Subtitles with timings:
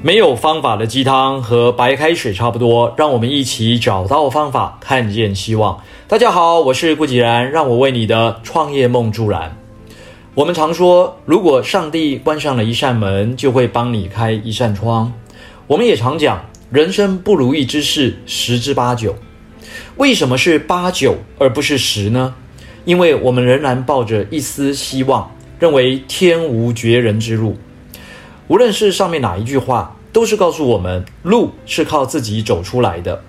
[0.00, 5.82] 没有方法的鸡汤和白开水差不多，让我们一起找到方法，看见希望。
[6.06, 9.56] 大家好，我是顾继然，让我为你的创业梦助燃。
[10.36, 15.12] 我们常说，如果上帝关上了一扇门，就会帮你开一扇窗。
[15.66, 19.16] 我们也常讲，人生不如意之事十之八九。
[19.96, 22.36] 为什么是八九而不是十呢？
[22.84, 27.56] 因为我们仍然抱着一丝希望，认为天无绝人之路。
[28.48, 33.22] 无论是上面哪一句话，都是告诉我们，路是靠自己走出来的。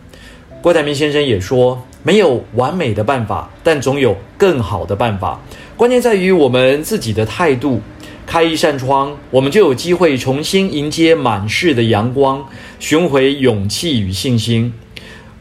[0.62, 5.38] 郭台铭先生也说，没有完美的办法，但总有更好的办法。
[5.76, 7.82] 关键在于我们自己的态度。
[8.26, 12.46] 开一扇窗，我们就有机会重新迎接满室的阳光，
[12.80, 14.72] 寻回勇气与信心。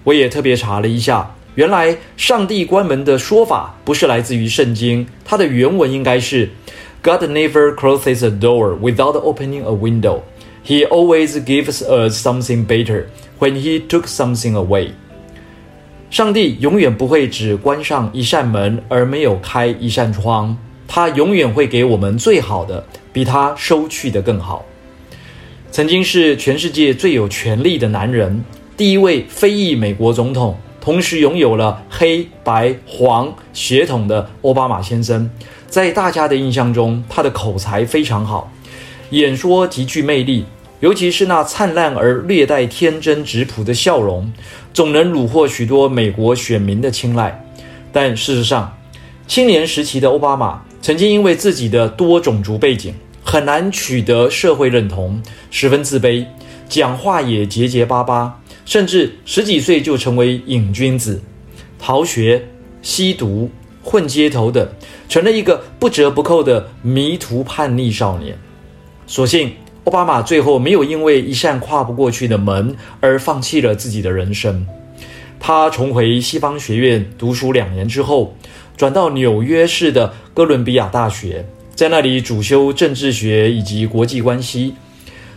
[0.04, 6.48] 我也特别查了一下，原来上帝关门的说法不是来自于圣经，它的原文应该是。
[7.01, 10.21] God never closes a door without opening a window.
[10.63, 13.07] He always gives us something better
[13.39, 14.91] when He took something away.
[16.09, 20.55] 上帝永远不会只关上一扇门而没有开一扇窗，
[20.87, 24.63] 他永远会给我们最好的，比他收去的更好。
[25.71, 28.45] 曾经是全世界最有权力的男人，
[28.77, 35.30] 第一位非裔美国总统， 同时拥有了黑白黄血统的奥巴马先生。
[35.66, 38.50] 在大家的印象中，他的口才非常好，
[39.10, 40.46] 演说极具魅力，
[40.80, 44.32] 尤其是那灿烂而略带天真质朴的笑容，
[44.72, 47.44] 总能虏获许多美国选民的青睐。
[47.92, 48.78] 但事实上，
[49.26, 56.24] 青年时期的奥巴马曾经因为自己的多种族背景，很难取得社会认同，十分自卑，
[56.66, 61.22] 讲话也结结巴巴，甚至十几岁就成为瘾君子，
[61.78, 62.46] 逃学、
[62.82, 63.50] 吸毒。
[63.82, 64.70] 混街头的，
[65.08, 68.36] 成了一个不折不扣的迷途叛逆少年。
[69.06, 69.52] 所幸，
[69.84, 74.66] 奥巴马最后没有因为一扇跨不过去的门而放弃了自己的人生。
[75.40, 78.36] 他重回西方学院读书两年之后，
[78.76, 84.74] 转到纽约市的哥伦比亚大学，在那里主修政治学以及国际关系。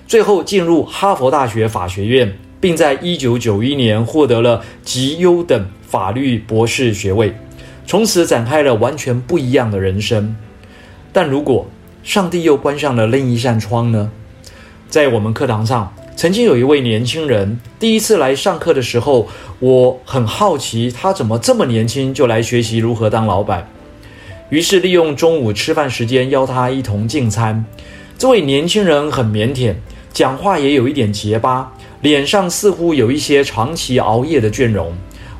[0.05, 7.35] 最后进入哈佛大学法学院，并在一九九一年获得了极优等法律博士学位。
[7.85, 10.35] 从此展开了完全不一样的人生，
[11.11, 11.67] 但如果
[12.03, 14.09] 上帝又关上了另一扇窗呢？
[14.89, 19.27] 在我们课堂上，曾经有一位年轻人第一次来上课的时候，
[19.59, 23.67] 我很好奇他怎么这么年轻就来学习如何当老板，
[24.49, 27.65] 于是利用中午吃饭时间邀他一同进餐。
[28.17, 29.75] 这位年轻人很腼腆，
[30.13, 34.93] 讲话也有一点结巴，脸上似乎有一些长期熬夜的倦容。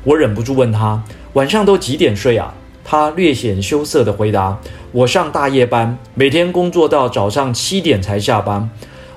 [0.04, 1.02] 我忍不住问他。
[1.34, 2.52] 晚上都几点睡啊？
[2.84, 4.58] 他略显羞涩地回答
[4.92, 8.68] ：“我上大夜班，每天工作到早上七点才下班。”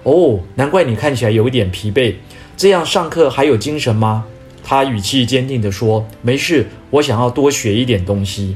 [0.03, 2.16] 哦，难怪你看起来有一点疲惫。
[2.55, 4.23] 这样上课还有精神吗？
[4.63, 8.55] 他语气坚定地说：“没事，我想要多学一点东西。”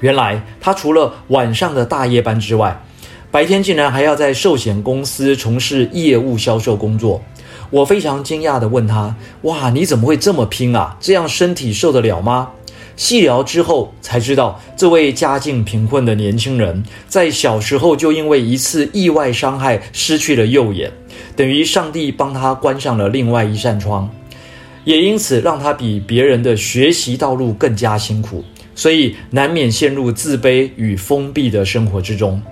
[0.00, 2.80] 原来他除了晚上的大夜班之外，
[3.30, 7.22] 白天竟然还要在寿险公司从事业务销售工作。
[7.70, 10.96] 我非常惊讶地问他：“哇，你怎么会这么拼啊？
[10.98, 12.50] 这样身体受得了吗？”
[12.96, 20.90] 细聊之后才知道，这位家境贫困的年轻人在小时候就因为一次意外伤害失去了右眼，
[21.36, 24.10] 等于上帝帮他关上了另外一扇窗，
[24.84, 28.42] 也因此让他比别人的学习道路更加辛苦，
[28.74, 32.42] 所以难免陷入自卑与封闭的生活之中，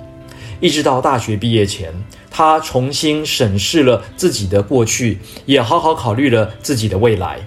[0.61, 1.93] 一直到大学毕业前。
[2.31, 7.39] 他重新审视了自己的过去，也好好考虑了自己的未来，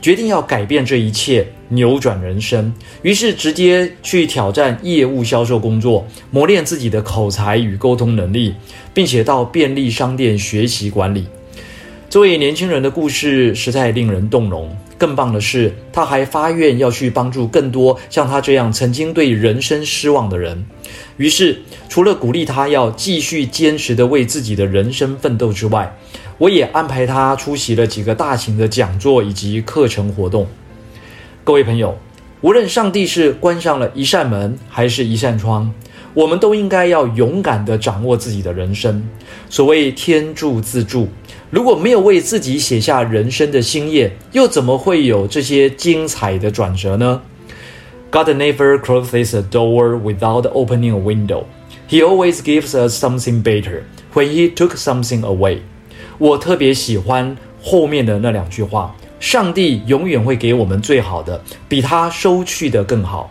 [0.00, 2.72] 决定要改变这一切，扭转人生。
[3.02, 8.54] 于是直接去挑战业务销售工作，磨练自己的口才与沟通能力，
[8.94, 11.26] 并且到便利商店学习管理。
[12.10, 14.74] 这位年轻人的故事实在令人动容。
[14.96, 20.64] 更棒的是，他还发愿要去帮助更多像他这样曾经对人生失望的人。
[21.18, 25.94] 于是，除了鼓励他要继续坚持地为自己的人生奋斗之外，
[26.38, 30.46] 我也安排他出席了几个大型的讲座以及课程活动。
[31.44, 31.98] 各位朋友，
[32.40, 35.70] 无论上帝是关上了一扇门还是一扇窗，
[36.14, 39.06] 我们都应该要勇敢地掌握自己的人生。
[39.50, 41.10] 所谓天助自助。
[41.50, 47.22] 如果没有为自己写下人生的新页，又怎么会有这些精彩的转折呢
[48.10, 51.44] ？God never closes a door without opening a window.
[51.88, 55.60] He always gives us something better when He took something away.
[56.18, 63.30] 我特别喜欢后面的那两句话：上帝永远会给我们最好的，比他收去的更好。